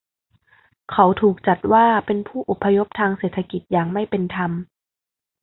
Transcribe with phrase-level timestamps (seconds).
[0.91, 4.51] เขาถูกจัดว่าเป็นผู้อพยพทางเศรษฐกิจอย่างไม่เป็นธรรม